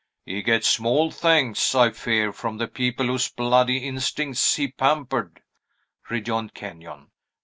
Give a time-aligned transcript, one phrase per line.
[0.25, 5.43] "He gets small thanks, I fear, from the people whose bloody instincts he pampered,"
[6.09, 7.11] rejoined Kenyon.